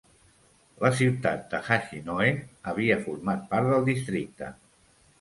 La 0.83 0.89
ciutat 0.99 1.43
de 1.51 1.59
Hachinohe 1.69 2.33
havia 2.73 2.99
format 3.07 3.49
part 3.55 3.73
del 3.75 3.89
districte. 3.95 4.55